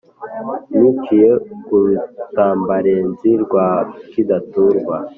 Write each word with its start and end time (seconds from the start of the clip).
niciye 0.79 1.29
ku 1.65 1.73
rutambabarenzi 1.85 3.29
rwa 3.43 3.67
kidaturwa 4.11 4.95